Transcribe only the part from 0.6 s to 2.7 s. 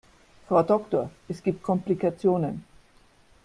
Doktor, es gibt Komplikationen.